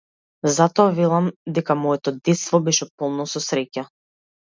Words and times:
Затоа 0.53 0.93
велам 0.99 1.27
дека 1.57 1.75
моето 1.81 2.13
детство 2.29 2.61
беше 2.69 2.87
полно 3.03 3.27
со 3.35 3.43
среќа. 3.49 3.85